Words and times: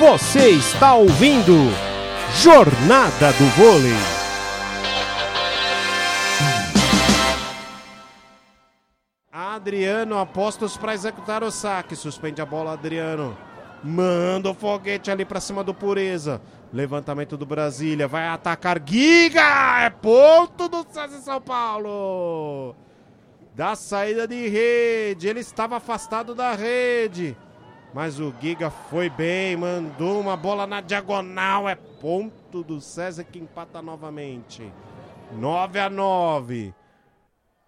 Você 0.00 0.48
está 0.52 0.94
ouvindo 0.94 1.52
Jornada 2.42 3.32
do 3.34 3.44
Vôlei. 3.54 3.92
Adriano 9.30 10.16
apostos 10.16 10.78
para 10.78 10.94
executar 10.94 11.44
o 11.44 11.50
saque. 11.50 11.94
Suspende 11.94 12.40
a 12.40 12.46
bola, 12.46 12.72
Adriano. 12.72 13.36
Manda 13.84 14.48
o 14.48 14.54
foguete 14.54 15.10
ali 15.10 15.26
para 15.26 15.38
cima 15.38 15.62
do 15.62 15.74
Pureza. 15.74 16.40
Levantamento 16.72 17.36
do 17.36 17.44
Brasília. 17.44 18.08
Vai 18.08 18.26
atacar 18.26 18.80
Giga. 18.82 19.82
É 19.82 19.90
ponto 19.90 20.66
do 20.66 20.82
César 20.90 21.18
São 21.18 21.42
Paulo. 21.42 22.74
Da 23.54 23.76
saída 23.76 24.26
de 24.26 24.48
rede. 24.48 25.28
Ele 25.28 25.40
estava 25.40 25.76
afastado 25.76 26.34
da 26.34 26.54
rede. 26.54 27.36
Mas 27.92 28.20
o 28.20 28.32
Giga 28.40 28.70
foi 28.70 29.10
bem, 29.10 29.56
mandou 29.56 30.20
uma 30.20 30.36
bola 30.36 30.66
na 30.66 30.80
diagonal. 30.80 31.68
É 31.68 31.74
ponto 31.74 32.62
do 32.62 32.80
César 32.80 33.24
que 33.24 33.38
empata 33.38 33.82
novamente. 33.82 34.72
9 35.32 35.80
a 35.80 35.90
9. 35.90 36.72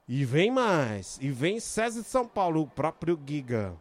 E 0.09 0.25
vem 0.25 0.51
mais. 0.51 1.19
E 1.21 1.31
vem 1.31 1.59
César 1.59 2.03
de 2.03 2.07
São 2.07 2.27
Paulo, 2.27 2.63
o 2.63 2.67
próprio 2.67 3.19
Giga. 3.27 3.75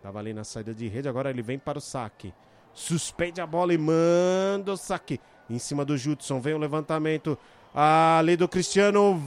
Tava 0.00 0.18
ali 0.18 0.32
na 0.32 0.44
saída 0.44 0.74
de 0.74 0.86
rede, 0.88 1.08
agora 1.08 1.30
ele 1.30 1.42
vem 1.42 1.58
para 1.58 1.78
o 1.78 1.80
saque. 1.80 2.32
Suspende 2.72 3.40
a 3.40 3.46
bola 3.46 3.74
e 3.74 3.78
manda 3.78 4.72
o 4.72 4.76
saque. 4.76 5.20
Em 5.50 5.58
cima 5.58 5.84
do 5.84 5.96
Judson, 5.96 6.40
vem 6.40 6.54
o 6.54 6.58
levantamento. 6.58 7.36
Ali 7.74 8.36
do 8.36 8.48
Cristiano. 8.48 9.20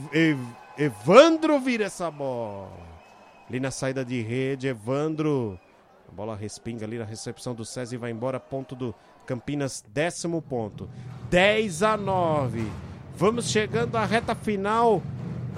Evandro 0.78 1.58
vira 1.60 1.84
essa 1.84 2.10
bola. 2.10 2.70
Ali 3.48 3.60
na 3.60 3.70
saída 3.70 4.04
de 4.04 4.20
rede, 4.22 4.66
Evandro 4.66 5.58
a 6.08 6.12
bola 6.12 6.36
respinga 6.36 6.84
ali 6.84 6.98
na 6.98 7.04
recepção 7.04 7.54
do 7.54 7.64
César 7.64 7.94
e 7.94 7.98
vai 7.98 8.10
embora. 8.10 8.38
Ponto 8.38 8.74
do 8.74 8.94
Campinas, 9.26 9.84
décimo 9.92 10.40
ponto. 10.40 10.88
10 11.30 11.82
a 11.82 11.96
9. 11.96 12.66
Vamos 13.16 13.48
chegando 13.48 13.96
à 13.96 14.04
reta 14.04 14.34
final 14.34 15.02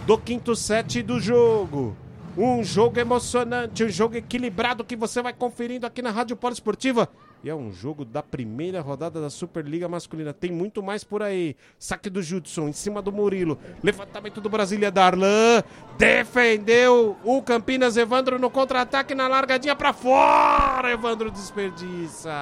do 0.06 0.16
quinto 0.16 0.56
set 0.56 1.02
do 1.02 1.20
jogo. 1.20 1.96
Um 2.36 2.62
jogo 2.62 2.98
emocionante, 2.98 3.84
um 3.84 3.90
jogo 3.90 4.16
equilibrado 4.16 4.84
que 4.84 4.96
você 4.96 5.20
vai 5.20 5.32
conferindo 5.32 5.86
aqui 5.86 6.00
na 6.00 6.10
Rádio 6.10 6.36
Polo 6.36 6.54
Esportiva. 6.54 7.08
E 7.42 7.48
é 7.48 7.54
um 7.54 7.72
jogo 7.72 8.04
da 8.04 8.20
primeira 8.20 8.80
rodada 8.80 9.20
da 9.20 9.30
Superliga 9.30 9.88
Masculina. 9.88 10.32
Tem 10.32 10.50
muito 10.50 10.82
mais 10.82 11.04
por 11.04 11.22
aí. 11.22 11.54
Saque 11.78 12.10
do 12.10 12.20
Judson 12.20 12.68
em 12.68 12.72
cima 12.72 13.00
do 13.00 13.12
Murilo. 13.12 13.58
Levantamento 13.82 14.40
do 14.40 14.48
Brasília 14.48 14.90
Darlan. 14.90 15.62
Defendeu 15.96 17.16
o 17.22 17.40
Campinas 17.40 17.96
Evandro 17.96 18.38
no 18.38 18.50
contra-ataque 18.50 19.14
na 19.14 19.28
largadinha 19.28 19.76
para 19.76 19.92
fora. 19.92 20.90
Evandro 20.90 21.30
desperdiça. 21.30 22.32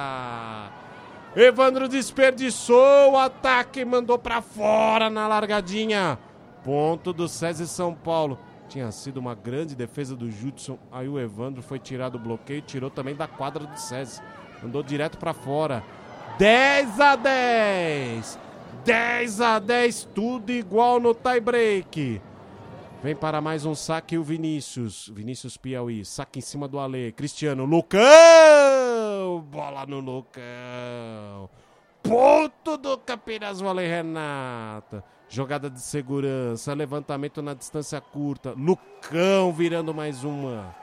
Evandro 1.35 1.87
desperdiçou 1.87 3.11
o 3.11 3.17
ataque, 3.17 3.85
mandou 3.85 4.17
para 4.17 4.41
fora 4.41 5.07
na 5.07 5.27
largadinha. 5.27 6.17
Ponto 6.63 7.13
do 7.13 7.27
César 7.27 7.67
São 7.67 7.93
Paulo. 7.93 8.39
Tinha 8.67 8.91
sido 8.91 9.17
uma 9.17 9.35
grande 9.35 9.75
defesa 9.75 10.15
do 10.15 10.31
Judson. 10.31 10.79
Aí 10.91 11.07
o 11.07 11.19
Evandro 11.19 11.61
foi 11.61 11.77
tirado 11.77 12.13
do 12.13 12.19
bloqueio, 12.19 12.61
tirou 12.61 12.89
também 12.89 13.15
da 13.15 13.27
quadra 13.27 13.65
do 13.65 13.79
César. 13.79 14.23
Mandou 14.61 14.83
direto 14.83 15.17
para 15.17 15.33
fora. 15.33 15.83
10 16.37 16.99
a 16.99 17.15
10. 17.15 18.39
10 18.85 19.41
a 19.41 19.59
10, 19.59 20.09
tudo 20.15 20.51
igual 20.51 20.99
no 20.99 21.13
tie 21.13 21.41
break. 21.41 22.21
Vem 23.03 23.15
para 23.15 23.39
mais 23.39 23.65
um 23.65 23.75
saque 23.75 24.17
o 24.17 24.23
Vinícius. 24.23 25.11
Vinícius 25.13 25.55
Piauí. 25.55 26.03
Saque 26.03 26.39
em 26.39 26.41
cima 26.41 26.67
do 26.67 26.79
Ale. 26.79 27.11
Cristiano. 27.11 27.63
Lucão! 27.63 28.01
Bola 29.51 29.85
no 29.85 29.99
Lucão. 29.99 31.49
Ponto 32.01 32.77
do 32.77 32.97
Campinas 32.97 33.59
Vôlei 33.59 33.87
Renata. 33.87 35.03
Jogada 35.29 35.69
de 35.69 35.79
segurança. 35.79 36.73
Levantamento 36.73 37.41
na 37.41 37.53
distância 37.53 38.01
curta. 38.01 38.53
Lucão 38.57 39.53
virando 39.53 39.93
mais 39.93 40.23
uma. 40.23 40.75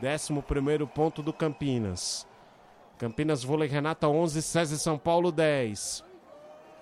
Décimo 0.00 0.42
primeiro 0.42 0.86
ponto 0.86 1.22
do 1.22 1.32
Campinas. 1.32 2.26
Campinas 3.02 3.42
Vôlei 3.42 3.68
Renata 3.68 4.06
11, 4.06 4.40
César 4.40 4.76
São 4.76 4.96
Paulo 4.96 5.32
10. 5.32 6.04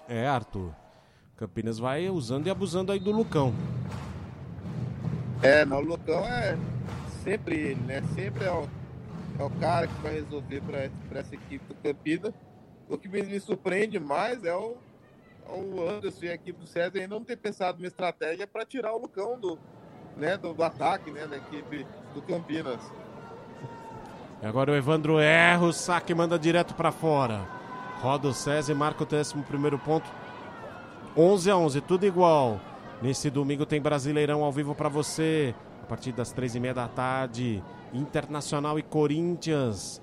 É, 0.06 0.28
Arthur. 0.28 0.70
Campinas 1.34 1.78
vai 1.78 2.10
usando 2.10 2.46
e 2.46 2.50
abusando 2.50 2.92
aí 2.92 3.00
do 3.00 3.10
Lucão. 3.10 3.54
É, 5.42 5.64
não, 5.64 5.78
o 5.78 5.80
Lucão 5.80 6.22
é 6.26 6.58
sempre 7.24 7.56
ele, 7.56 7.80
né? 7.84 8.02
Sempre 8.14 8.44
é 8.44 8.52
o, 8.52 8.68
é 9.38 9.42
o 9.42 9.48
cara 9.48 9.86
que 9.86 9.94
vai 10.02 10.12
resolver 10.12 10.60
para 10.60 11.20
essa 11.20 11.34
equipe 11.34 11.64
do 11.64 11.74
Campinas. 11.76 12.34
O 12.86 12.98
que 12.98 13.08
me, 13.08 13.22
me 13.22 13.40
surpreende 13.40 13.98
mais 13.98 14.44
é 14.44 14.54
o, 14.54 14.76
é 15.48 15.52
o 15.52 15.88
Anderson 15.88 16.26
e 16.26 16.28
a 16.28 16.34
equipe 16.34 16.60
do 16.60 16.66
César 16.66 16.98
ainda 16.98 17.14
não 17.14 17.24
ter 17.24 17.38
pensado 17.38 17.78
uma 17.78 17.88
estratégia 17.88 18.46
para 18.46 18.66
tirar 18.66 18.92
o 18.92 18.98
Lucão 18.98 19.40
do, 19.40 19.58
né, 20.18 20.36
do, 20.36 20.52
do 20.52 20.62
ataque 20.62 21.10
né, 21.10 21.26
da 21.26 21.38
equipe 21.38 21.86
do 22.12 22.20
Campinas. 22.20 22.82
E 24.42 24.46
agora 24.46 24.72
o 24.72 24.74
Evandro 24.74 25.18
erra 25.18 25.66
o 25.66 25.72
saque 25.72 26.14
manda 26.14 26.38
direto 26.38 26.74
para 26.74 26.90
fora. 26.90 27.46
Roda 28.00 28.28
o 28.28 28.32
César 28.32 28.72
e 28.72 28.74
marca 28.74 29.04
o 29.04 29.06
11 29.06 29.34
ponto. 29.84 30.10
11 31.16 31.50
a 31.50 31.56
11, 31.56 31.80
tudo 31.82 32.06
igual. 32.06 32.58
Nesse 33.02 33.28
domingo 33.28 33.66
tem 33.66 33.80
Brasileirão 33.80 34.42
ao 34.42 34.50
vivo 34.50 34.74
para 34.74 34.88
você. 34.88 35.54
A 35.82 35.86
partir 35.86 36.12
das 36.12 36.32
três 36.32 36.54
e 36.54 36.60
meia 36.60 36.72
da 36.72 36.88
tarde. 36.88 37.62
Internacional 37.92 38.78
e 38.78 38.82
Corinthians. 38.82 40.00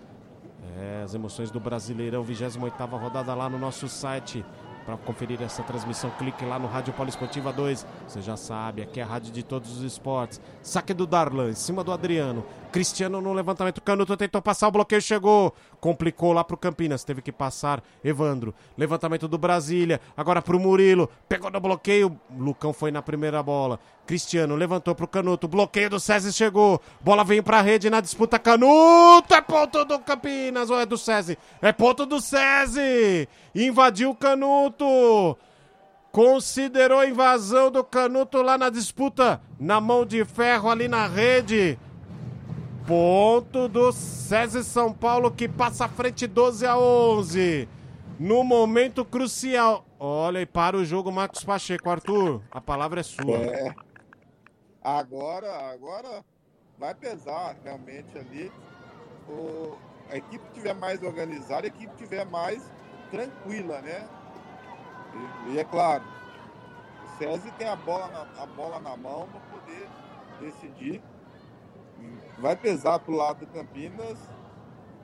É, 0.78 1.02
as 1.04 1.16
emoções 1.16 1.50
do 1.50 1.59
Brasileirão, 1.59 2.22
28 2.24 2.86
rodada 2.98 3.34
lá 3.34 3.50
no 3.50 3.58
nosso 3.58 3.88
site 3.88 4.46
para 4.88 4.96
conferir 4.96 5.42
essa 5.42 5.62
transmissão, 5.64 6.09
clique 6.12 6.46
lá 6.46 6.58
no 6.58 6.66
Rádio 6.66 6.94
Poliesportiva 6.94 7.52
2. 7.52 7.86
Você 8.08 8.22
já 8.22 8.38
sabe, 8.38 8.81
aqui 8.81 9.02
é 9.02 9.03
a 9.03 9.06
rádio 9.06 9.34
de 9.34 9.44
todos 9.44 9.70
os 9.70 9.84
esportes. 9.84 10.40
Saque 10.64 10.94
do 10.94 11.06
Darlan, 11.06 11.50
em 11.50 11.56
cima 11.56 11.84
do 11.84 11.92
Adriano. 11.92 12.46
Cristiano 12.72 13.20
no 13.20 13.34
levantamento. 13.34 13.81
Canuto 13.81 14.16
tentou 14.16 14.42
passar, 14.42 14.70
o 14.70 14.72
bloqueio 14.72 15.02
chegou. 15.02 15.53
Complicou 15.81 16.31
lá 16.31 16.42
pro 16.42 16.56
Campinas, 16.56 17.03
teve 17.03 17.22
que 17.22 17.34
passar. 17.34 17.84
Evandro, 18.02 18.56
levantamento 18.78 19.28
do 19.28 19.38
Brasília. 19.38 20.00
Agora 20.16 20.42
pro 20.42 20.58
Murilo. 20.58 21.09
Pegou 21.28 21.52
no 21.52 21.59
bloqueio. 21.59 22.18
Lucão 22.38 22.72
foi 22.72 22.90
na 22.90 23.02
primeira 23.02 23.44
bola. 23.44 23.81
Cristiano 24.07 24.56
levantou 24.56 24.95
pro 24.95 25.07
Canuto. 25.07 25.47
Bloqueio 25.47 25.90
do 25.90 26.00
César 26.00 26.31
chegou. 26.31 26.81
Bola 27.01 27.23
veio 27.23 27.44
pra 27.44 27.62
rede 27.62 27.90
na 27.90 28.00
disputa. 28.00 28.40
Canuto 28.40 29.35
é 29.35 29.41
ponto 29.41 29.84
do 29.84 30.00
Campinas 30.00 30.69
ou 30.69 30.79
é 30.79 30.85
do 30.85 30.97
César? 30.97 31.38
É 31.62 31.73
ponto 31.73 32.06
do 32.06 32.22
César. 32.22 32.81
Invadiu 33.53 34.12
o 34.12 34.16
Canuto. 34.16 35.38
Considerou 36.12 37.00
a 37.00 37.06
invasão 37.06 37.69
do 37.69 37.84
Canuto 37.84 38.41
lá 38.41 38.57
na 38.57 38.69
disputa. 38.69 39.41
Na 39.59 39.81
mão 39.81 40.06
de 40.06 40.24
ferro 40.24 40.69
ali 40.69 40.88
na 40.88 41.06
rede. 41.06 41.78
Ponto 42.88 43.68
do 43.68 43.91
César 43.91 44.63
São 44.63 44.94
Paulo 44.94 45.29
que 45.29 45.50
passa 45.50 45.85
à 45.85 45.89
frente 45.89 46.25
12 46.25 46.66
a 46.66 46.78
11. 46.78 47.68
No 48.18 48.44
momento 48.44 49.03
crucial. 49.03 49.85
Olha, 50.00 50.41
e 50.41 50.45
para 50.45 50.78
o 50.78 50.85
jogo 50.85 51.12
Marcos 51.12 51.44
Pacheco. 51.44 51.89
Arthur, 51.89 52.41
a 52.51 52.62
palavra 52.62 53.01
é 53.01 53.03
sua. 53.03 53.38
É. 53.38 53.75
Agora, 54.88 55.52
agora 55.70 56.24
vai 56.80 56.96
pesar 56.96 57.58
realmente 57.62 58.18
ali. 58.18 58.50
O, 59.28 59.75
a 60.09 60.16
equipe 60.16 60.50
tiver 60.53 60.74
mais 60.75 61.03
organizada, 61.03 61.68
a 61.68 61.68
equipe 61.68 61.94
tiver 61.98 62.25
mais 62.28 62.64
tranquila, 63.12 63.81
né? 63.81 64.08
E, 65.50 65.52
e 65.52 65.59
é 65.59 65.66
claro, 65.66 66.06
o 67.03 67.18
César 67.18 67.51
tem 67.57 67.68
a 67.68 67.75
bola 67.75 68.07
na, 68.07 68.42
a 68.42 68.45
bola 68.45 68.80
na 68.80 68.95
mão 68.95 69.28
para 69.28 69.42
poder 69.42 69.89
decidir. 70.39 71.01
Vai 72.40 72.56
pesar 72.56 72.98
para 73.00 73.12
o 73.12 73.18
lado 73.18 73.45
do 73.45 73.48
Campinas. 73.48 74.18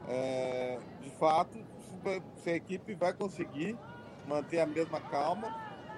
É, 0.08 0.80
de 1.02 1.10
fato, 1.12 1.58
se 2.42 2.52
a 2.52 2.56
equipe 2.56 2.94
vai 2.96 3.12
conseguir 3.12 3.78
manter 4.30 4.62
a 4.62 4.66
mesma 4.66 5.02
calma 5.02 5.50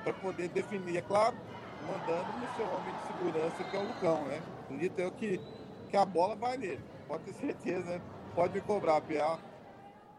para 0.04 0.14
poder 0.14 0.50
definir. 0.50 0.98
É 0.98 1.02
claro, 1.04 1.38
mandando 1.86 2.32
no 2.40 2.56
seu 2.56 2.66
homem 2.66 2.94
de 2.96 3.08
segurança, 3.08 3.64
que 3.64 3.76
é 3.76 3.80
o 3.80 3.88
Lucão, 3.88 4.26
né? 4.26 4.42
Acredito 4.64 5.00
eu 5.00 5.12
que, 5.12 5.40
que 5.90 5.98
a 5.98 6.06
bola 6.06 6.36
vai 6.36 6.58
nele. 6.58 6.82
Pode 7.08 7.24
ter 7.24 7.34
certeza, 7.34 7.86
né? 7.92 8.02
Pode 8.34 8.54
me 8.54 8.62
cobrar, 8.62 9.02
PA. 9.02 9.40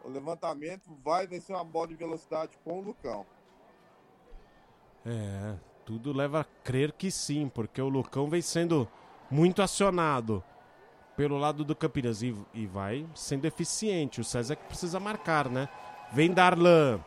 O 0.04 0.08
levantamento 0.08 0.96
vai 1.04 1.26
vencer 1.26 1.54
uma 1.54 1.64
bola 1.64 1.88
de 1.88 1.94
velocidade 1.94 2.56
com 2.64 2.78
o 2.78 2.82
Lucão. 2.82 3.26
É, 5.04 5.54
tudo 5.84 6.12
leva 6.12 6.40
a 6.40 6.44
crer 6.64 6.92
que 6.92 7.10
sim, 7.10 7.48
porque 7.48 7.80
o 7.82 7.88
Lucão 7.88 8.28
vem 8.28 8.42
sendo 8.42 8.88
muito 9.30 9.62
acionado 9.62 10.42
pelo 11.16 11.38
lado 11.38 11.64
do 11.64 11.74
Campinas 11.74 12.22
e, 12.22 12.34
e 12.52 12.66
vai 12.66 13.06
sendo 13.14 13.46
eficiente. 13.46 14.20
O 14.20 14.24
César 14.24 14.56
que 14.56 14.64
precisa 14.64 15.00
marcar, 15.00 15.48
né? 15.48 15.68
Vem 16.12 16.32
Darlan. 16.32 17.00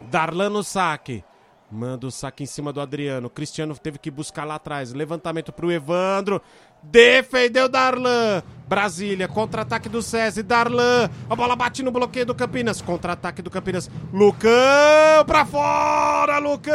Darlan 0.00 0.50
no 0.50 0.64
saque. 0.64 1.24
Manda 1.70 2.06
o 2.06 2.10
saque 2.12 2.44
em 2.44 2.46
cima 2.46 2.72
do 2.72 2.80
Adriano. 2.80 3.28
Cristiano 3.28 3.76
teve 3.76 3.98
que 3.98 4.10
buscar 4.10 4.44
lá 4.44 4.54
atrás. 4.54 4.92
Levantamento 4.92 5.52
pro 5.52 5.72
Evandro. 5.72 6.40
Defendeu 6.80 7.68
Darlan. 7.68 8.42
Brasília, 8.68 9.26
contra-ataque 9.26 9.88
do 9.88 10.00
César. 10.00 10.44
Darlan. 10.44 11.10
A 11.28 11.34
bola 11.34 11.56
bate 11.56 11.82
no 11.82 11.90
bloqueio 11.90 12.26
do 12.26 12.36
Campinas. 12.36 12.80
Contra-ataque 12.80 13.42
do 13.42 13.50
Campinas. 13.50 13.90
Lucão 14.12 15.24
pra 15.26 15.44
fora, 15.44 16.38
Lucão. 16.38 16.74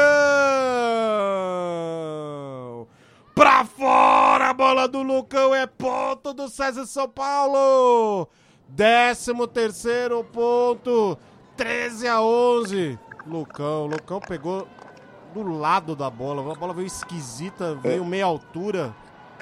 Pra 3.34 3.64
fora 3.64 4.50
a 4.50 4.54
bola 4.54 4.90
do 4.90 5.02
Lucão. 5.02 5.56
É 5.56 5.66
ponto 5.66 6.34
do 6.34 6.50
César 6.50 6.86
São 6.86 7.08
Paulo. 7.08 8.28
Décimo 8.68 9.48
terceiro 9.48 10.22
ponto. 10.26 11.18
13 11.56 12.10
a 12.10 12.22
11. 12.22 13.00
Lucão, 13.26 13.86
Lucão 13.86 14.20
pegou 14.20 14.68
do 15.34 15.44
lado 15.44 15.96
da 15.96 16.10
bola. 16.10 16.52
A 16.52 16.56
bola 16.56 16.74
veio 16.74 16.88
esquisita, 16.88 17.76
veio 17.76 18.06
meia 18.06 18.26
altura. 18.26 18.94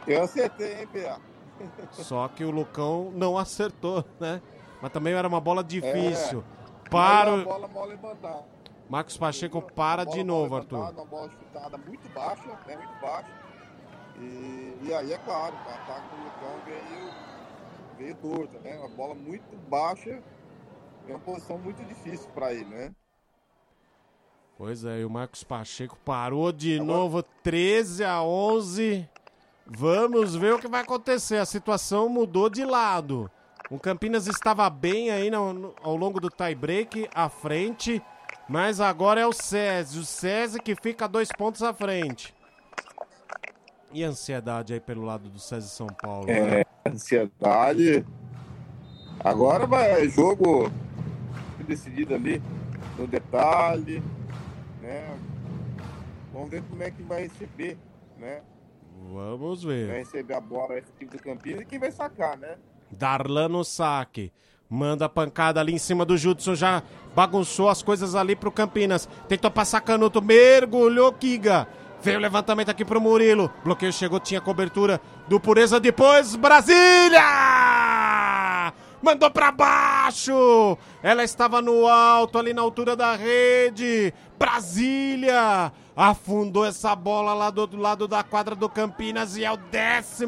Eu 0.07 0.23
acertei, 0.23 0.81
hein, 0.81 0.87
Pia? 0.87 1.17
Só 1.91 2.27
que 2.27 2.43
o 2.43 2.51
Lucão 2.51 3.11
não 3.15 3.37
acertou, 3.37 4.03
né? 4.19 4.41
Mas 4.81 4.91
também 4.91 5.13
era 5.13 5.27
uma 5.27 5.41
bola 5.41 5.63
difícil. 5.63 6.43
É, 6.85 6.89
para 6.89 7.33
o... 7.33 7.43
bola 7.43 7.85
levantada. 7.85 8.45
Marcos 8.89 9.17
Pacheco 9.17 9.61
para 9.61 10.03
de 10.03 10.23
novo, 10.23 10.55
Arthur. 10.55 10.77
Uma 10.77 11.05
bola 11.05 11.29
chutada 11.29 11.77
muito 11.77 12.09
baixa, 12.09 12.47
né? 12.65 12.75
Muito 12.75 13.01
baixa. 13.01 13.29
E, 14.19 14.77
e 14.81 14.93
aí, 14.93 15.13
é 15.13 15.17
claro, 15.19 15.55
o 15.55 15.69
ataque 15.69 16.15
do 16.15 16.23
Lucão 16.23 16.59
veio, 16.65 17.13
veio 17.97 18.15
torta, 18.15 18.59
né? 18.59 18.79
Uma 18.79 18.89
bola 18.89 19.13
muito 19.13 19.55
baixa. 19.69 20.21
É 21.07 21.11
uma 21.11 21.19
posição 21.19 21.57
muito 21.59 21.83
difícil 21.85 22.29
para 22.31 22.51
ele, 22.51 22.65
né? 22.65 22.91
Pois 24.59 24.83
é, 24.83 24.99
e 24.99 25.05
o 25.05 25.09
Marcos 25.09 25.41
Pacheco 25.41 25.97
parou 26.03 26.51
de 26.51 26.81
novo, 26.81 27.23
13 27.23 28.03
a 28.03 28.21
11. 28.21 29.07
Vamos 29.65 30.35
ver 30.35 30.55
o 30.55 30.59
que 30.59 30.67
vai 30.67 30.81
acontecer. 30.81 31.37
A 31.37 31.45
situação 31.45 32.09
mudou 32.09 32.49
de 32.49 32.65
lado. 32.65 33.31
O 33.71 33.79
Campinas 33.79 34.27
estava 34.27 34.69
bem 34.69 35.11
aí 35.11 35.31
no, 35.31 35.73
ao 35.81 35.95
longo 35.95 36.19
do 36.19 36.29
tie-break, 36.29 37.07
à 37.15 37.29
frente. 37.29 38.01
Mas 38.49 38.81
agora 38.81 39.21
é 39.21 39.25
o 39.25 39.31
César. 39.31 39.97
O 39.97 40.03
César 40.03 40.59
que 40.59 40.75
fica 40.75 41.07
dois 41.07 41.29
pontos 41.29 41.63
à 41.63 41.73
frente. 41.73 42.35
E 43.93 44.03
a 44.03 44.09
ansiedade 44.09 44.73
aí 44.73 44.81
pelo 44.81 45.05
lado 45.05 45.29
do 45.29 45.39
César 45.39 45.69
São 45.69 45.87
Paulo? 45.87 46.29
É, 46.29 46.57
né? 46.57 46.63
ansiedade. 46.85 48.05
Agora 49.23 49.65
vai 49.65 50.09
jogo 50.09 50.69
decidido 51.65 52.13
ali 52.13 52.41
no 52.97 53.07
detalhe 53.07 54.03
né? 54.89 55.17
Vamos 56.33 56.49
ver 56.49 56.63
como 56.63 56.81
é 56.83 56.89
que 56.91 57.03
vai 57.03 57.23
receber, 57.23 57.77
né? 58.17 58.41
Vamos 59.13 59.63
ver. 59.63 59.87
Vai 59.87 59.99
receber 59.99 60.33
a 60.33 60.41
bola 60.41 60.77
esse 60.77 60.91
time 60.97 61.11
do 61.11 61.19
Campinas 61.19 61.61
e 61.61 61.65
quem 61.65 61.79
vai 61.79 61.91
sacar, 61.91 62.37
né? 62.37 62.55
Darlan 62.91 63.49
no 63.49 63.63
saque. 63.63 64.33
Manda 64.67 65.05
a 65.05 65.09
pancada 65.09 65.59
ali 65.59 65.73
em 65.73 65.79
cima 65.79 66.05
do 66.05 66.17
Judson, 66.17 66.53
já 66.53 66.83
bagunçou 67.15 67.69
as 67.69 67.81
coisas 67.81 68.13
ali 68.13 68.35
pro 68.35 68.51
Campinas. 68.51 69.07
Tentou 69.27 69.49
passar 69.49 69.81
canuto, 69.81 70.21
mergulhou 70.21 71.13
Kiga. 71.13 71.67
Veio 72.01 72.17
o 72.17 72.21
levantamento 72.21 72.69
aqui 72.69 72.85
pro 72.85 73.01
Murilo. 73.01 73.51
Bloqueio 73.63 73.91
chegou, 73.91 74.19
tinha 74.19 74.39
cobertura 74.39 75.01
do 75.27 75.39
Pureza. 75.39 75.79
Depois, 75.79 76.35
Brasília! 76.35 77.19
Mandou 79.01 79.31
para 79.31 79.51
baixo! 79.51 80.77
Ela 81.01 81.23
estava 81.23 81.61
no 81.61 81.87
alto, 81.87 82.37
ali 82.37 82.53
na 82.53 82.61
altura 82.61 82.95
da 82.95 83.15
rede. 83.15 84.13
Brasília! 84.39 85.73
Afundou 85.93 86.65
essa 86.65 86.95
bola 86.95 87.33
lá 87.33 87.49
do 87.49 87.59
outro 87.59 87.77
lado 87.77 88.07
da 88.07 88.23
quadra 88.23 88.55
do 88.55 88.69
Campinas 88.69 89.35
e 89.35 89.43
é 89.43 89.51
o 89.51 89.57
14 89.57 90.25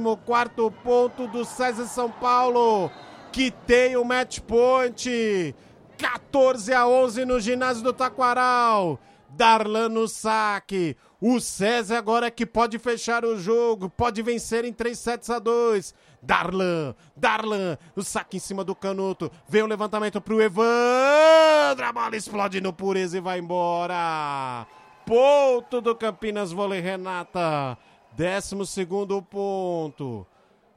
ponto 0.83 1.27
do 1.27 1.45
César 1.45 1.85
São 1.85 2.11
Paulo, 2.11 2.91
que 3.31 3.49
tem 3.49 3.95
o 3.95 4.03
match 4.03 4.39
point. 4.41 5.55
14 5.97 6.73
a 6.73 6.85
11 6.85 7.23
no 7.23 7.39
ginásio 7.39 7.83
do 7.83 7.93
Taquaral. 7.93 8.99
Darlan 9.35 9.89
no 9.89 10.07
saque. 10.07 10.95
O 11.19 11.39
César 11.39 11.97
agora 11.97 12.27
é 12.27 12.31
que 12.31 12.45
pode 12.45 12.79
fechar 12.79 13.23
o 13.23 13.37
jogo, 13.37 13.89
pode 13.89 14.21
vencer 14.21 14.65
em 14.65 14.73
3 14.73 14.97
sets 14.97 15.29
a 15.29 15.39
2. 15.39 15.93
Darlan, 16.21 16.95
Darlan, 17.15 17.77
o 17.95 18.03
saque 18.03 18.37
em 18.37 18.39
cima 18.39 18.63
do 18.63 18.75
Canuto. 18.75 19.31
Vem 19.47 19.63
o 19.63 19.67
levantamento 19.67 20.19
pro 20.21 20.41
Evandro. 20.41 21.85
A 21.85 21.91
bola 21.93 22.15
explode 22.15 22.61
no 22.61 22.73
pureza 22.73 23.17
e 23.17 23.21
vai 23.21 23.39
embora. 23.39 24.65
Ponto 25.05 25.81
do 25.81 25.95
Campinas 25.95 26.51
Vôlei 26.51 26.79
Renata. 26.79 27.77
Décimo 28.13 28.65
segundo 28.65 29.21
ponto. 29.21 30.27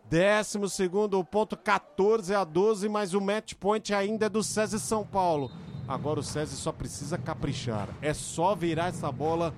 Décimo 0.09 0.69
segundo 0.69 1.23
ponto, 1.25 1.57
14 1.57 2.35
a 2.35 2.45
12, 2.45 2.89
mas 2.89 3.15
o 3.15 3.21
match 3.21 3.55
point 3.55 3.93
ainda 3.95 4.27
é 4.27 4.29
do 4.29 4.43
César 4.43 4.79
São 4.79 5.05
Paulo. 5.05 5.51
Agora 5.87 6.21
o 6.21 6.23
César 6.23 6.57
só 6.57 6.73
precisa 6.73 7.19
caprichar. 7.19 7.89
É 8.01 8.15
só 8.15 8.55
virar 8.55 8.89
essa 8.89 9.13
bola 9.13 9.55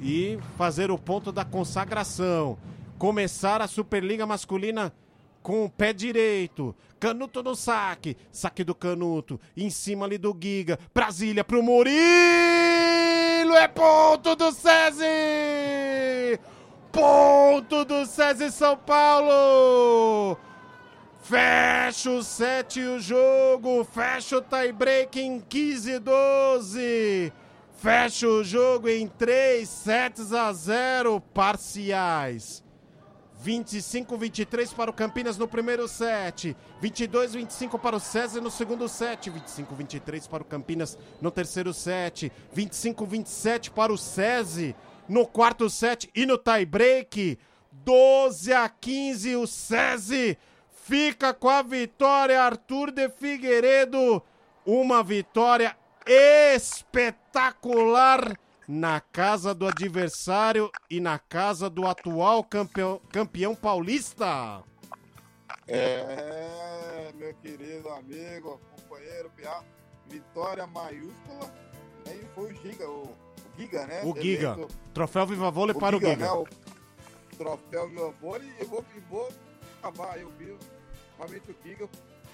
e 0.00 0.38
fazer 0.56 0.90
o 0.90 0.98
ponto 0.98 1.32
da 1.32 1.44
consagração. 1.44 2.56
Começar 2.98 3.60
a 3.60 3.66
Superliga 3.66 4.26
Masculina 4.26 4.92
com 5.42 5.64
o 5.64 5.70
pé 5.70 5.92
direito. 5.92 6.74
Canuto 6.98 7.42
no 7.42 7.56
saque. 7.56 8.16
Saque 8.30 8.62
do 8.62 8.74
Canuto. 8.74 9.40
Em 9.56 9.70
cima 9.70 10.06
ali 10.06 10.18
do 10.18 10.36
Giga. 10.40 10.78
Brasília 10.94 11.42
pro 11.42 11.62
Murilo. 11.62 11.94
É 13.56 13.66
ponto 13.66 14.36
do 14.36 14.52
César. 14.52 15.06
Ponto 16.92 17.84
do 17.84 18.06
César 18.06 18.50
São 18.50 18.76
Paulo. 18.76 20.36
Fecha 21.30 22.10
o 22.10 22.24
7 22.24 22.80
o 22.80 22.98
jogo. 22.98 23.84
Fecha 23.84 24.38
o 24.38 24.42
tie 24.42 24.72
break 24.72 25.20
em 25.20 25.38
15 25.38 26.00
12. 26.00 27.32
Fecha 27.76 28.26
o 28.26 28.42
jogo 28.42 28.88
em 28.88 29.06
3 29.06 29.68
sets 29.68 30.32
a 30.32 30.52
0 30.52 31.20
parciais. 31.32 32.64
25-23 33.46 34.74
para 34.74 34.90
o 34.90 34.92
Campinas 34.92 35.38
no 35.38 35.46
primeiro 35.46 35.86
set. 35.86 36.56
22-25 36.82 37.78
para 37.78 37.94
o 37.94 38.00
César 38.00 38.40
no 38.40 38.50
segundo 38.50 38.88
set. 38.88 39.30
25-23 39.30 40.28
para 40.28 40.42
o 40.42 40.46
Campinas 40.46 40.98
no 41.22 41.30
terceiro 41.30 41.72
set. 41.72 42.32
25-27 42.52 43.70
para 43.70 43.92
o 43.92 43.96
César 43.96 44.74
no 45.08 45.24
quarto 45.28 45.70
set 45.70 46.10
e 46.12 46.26
no 46.26 46.36
tie 46.36 46.66
break. 46.66 47.38
12 47.84 48.52
a 48.52 48.68
15 48.68 49.36
o 49.36 49.46
César 49.46 50.36
fica 50.90 51.32
com 51.32 51.48
a 51.48 51.62
vitória 51.62 52.42
Arthur 52.42 52.90
de 52.90 53.08
Figueiredo. 53.08 54.20
Uma 54.66 55.04
vitória 55.04 55.76
espetacular 56.04 58.36
na 58.66 59.00
casa 59.00 59.54
do 59.54 59.68
adversário 59.68 60.68
e 60.90 61.00
na 61.00 61.16
casa 61.16 61.70
do 61.70 61.86
atual 61.86 62.42
campeão, 62.42 63.00
campeão 63.12 63.54
paulista. 63.54 64.64
É, 65.68 67.12
meu 67.14 67.32
querido 67.34 67.88
amigo, 67.90 68.60
companheiro 68.76 69.30
Piá, 69.36 69.62
vitória 70.08 70.66
maiúscula. 70.66 71.54
Aí 72.08 72.26
foi 72.34 72.52
o 72.52 72.56
Giga, 72.56 72.90
o, 72.90 73.04
o 73.04 73.16
Giga, 73.56 73.86
né? 73.86 74.02
O 74.02 74.12
Giga. 74.20 74.54
Eleito, 74.54 74.74
Troféu 74.92 75.24
Viva 75.24 75.52
Vôlei 75.52 75.74
para 75.74 75.96
Giga, 75.96 76.08
o 76.08 76.10
Giga. 76.10 76.26
Né? 76.26 76.32
O 76.32 76.48
troféu 77.36 77.88
Viva 77.88 78.10
Vôlei 78.20 78.52
e 78.60 78.64
vou, 78.64 78.84
vou 79.08 79.28
acabar. 79.80 80.18
Eu 80.18 80.30
vi, 80.36 80.56
realmente 81.20 81.50
o 81.50 81.56
Giga 81.62 81.86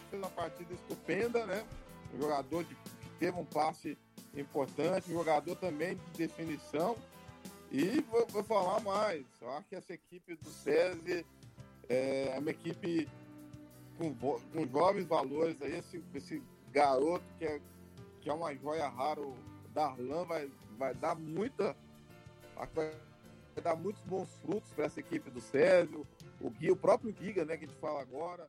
fez 0.09 0.23
uma 0.23 0.31
partida 0.31 0.73
estupenda, 0.73 1.45
né? 1.45 1.67
Um 2.15 2.19
jogador 2.19 2.63
de 2.65 2.77
teve 3.19 3.37
um 3.37 3.45
passe 3.45 3.99
importante, 4.35 5.11
jogador 5.11 5.57
também 5.57 5.97
de 5.97 6.27
definição. 6.27 6.97
E 7.73 8.01
vou, 8.03 8.27
vou 8.29 8.45
falar 8.45 8.81
mais. 8.81 9.25
Eu 9.41 9.51
acho 9.53 9.69
que 9.69 9.75
essa 9.75 9.93
equipe 9.93 10.37
do 10.37 10.51
SESI 10.51 11.27
é 11.89 12.37
uma 12.39 12.51
equipe 12.51 13.09
com, 13.99 14.15
com 14.15 14.67
jovens 14.69 15.07
valores 15.07 15.61
aí. 15.61 15.77
Esse, 15.77 16.03
esse 16.15 16.43
garoto 16.71 17.25
que 17.39 17.45
é, 17.45 17.61
que 18.21 18.31
é 18.31 18.33
uma 18.33 18.55
joia 18.55 18.89
rara, 18.89 19.21
o 19.21 19.35
Darlan, 19.75 20.25
vai, 20.25 20.51
vai 20.79 20.95
dar 20.95 21.17
muita. 21.17 21.77
Vai 22.55 22.93
dar 23.63 23.75
muitos 23.75 24.03
bons 24.05 24.29
frutos 24.43 24.71
para 24.73 24.85
essa 24.85 25.01
equipe 25.01 25.31
do 25.31 25.41
Césio, 25.41 26.07
o 26.41 26.51
Gui, 26.51 26.71
o 26.71 26.77
próprio 26.77 27.15
Giga, 27.19 27.45
né, 27.45 27.57
que 27.57 27.65
a 27.65 27.69
gente 27.69 27.81
fala 27.81 28.01
agora. 28.01 28.49